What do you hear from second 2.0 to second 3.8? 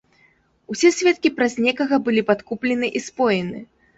былі падкуплены і споены.